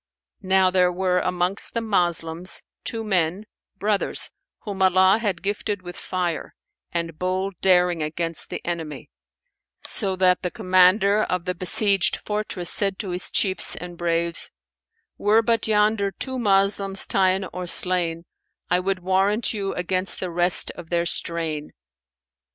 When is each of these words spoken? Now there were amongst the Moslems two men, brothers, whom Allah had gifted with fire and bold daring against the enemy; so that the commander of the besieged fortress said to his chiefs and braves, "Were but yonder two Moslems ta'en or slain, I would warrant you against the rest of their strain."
Now 0.41 0.71
there 0.71 0.91
were 0.91 1.19
amongst 1.19 1.75
the 1.75 1.79
Moslems 1.79 2.63
two 2.83 3.03
men, 3.03 3.45
brothers, 3.77 4.31
whom 4.61 4.81
Allah 4.81 5.19
had 5.19 5.43
gifted 5.43 5.83
with 5.83 5.95
fire 5.95 6.55
and 6.91 7.19
bold 7.19 7.53
daring 7.61 8.01
against 8.01 8.49
the 8.49 8.65
enemy; 8.65 9.11
so 9.83 10.15
that 10.15 10.41
the 10.41 10.49
commander 10.49 11.21
of 11.21 11.45
the 11.45 11.53
besieged 11.53 12.17
fortress 12.25 12.71
said 12.73 12.97
to 12.97 13.11
his 13.11 13.29
chiefs 13.29 13.75
and 13.75 13.95
braves, 13.95 14.49
"Were 15.19 15.43
but 15.43 15.67
yonder 15.67 16.09
two 16.09 16.39
Moslems 16.39 17.05
ta'en 17.05 17.45
or 17.53 17.67
slain, 17.67 18.25
I 18.71 18.79
would 18.79 19.03
warrant 19.03 19.53
you 19.53 19.75
against 19.75 20.19
the 20.19 20.31
rest 20.31 20.71
of 20.71 20.89
their 20.89 21.05
strain." 21.05 21.73